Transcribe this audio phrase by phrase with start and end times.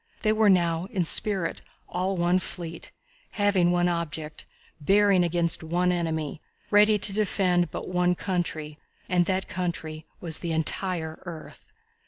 [0.23, 2.91] They were now, in spirit, all one fleet,
[3.33, 4.47] having one object,
[4.79, 10.53] bearing against one enemy, ready to defend but one country, and that country was the
[10.53, 11.71] entire earth.